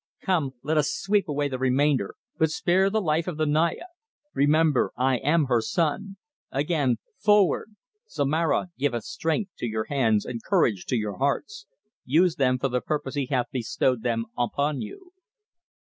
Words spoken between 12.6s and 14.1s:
the purpose he hath bestowed